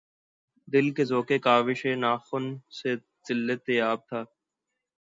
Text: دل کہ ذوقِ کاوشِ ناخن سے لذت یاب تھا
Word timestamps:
دل 0.67 0.85
کہ 0.95 1.03
ذوقِ 1.03 1.29
کاوشِ 1.43 1.81
ناخن 1.95 2.45
سے 2.77 2.89
لذت 3.45 3.69
یاب 3.69 3.99
تھا 4.09 4.21